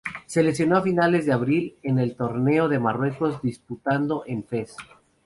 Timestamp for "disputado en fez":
3.43-4.75